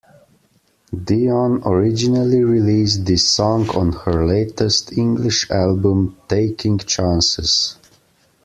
[1.05, 7.77] Dion originally released this song on her latest English album "Taking Chances".